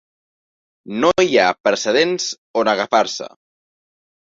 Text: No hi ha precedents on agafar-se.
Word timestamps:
No 1.03 1.11
hi 1.27 1.39
ha 1.43 1.53
precedents 1.69 2.29
on 2.65 2.77
agafar-se. 2.77 3.33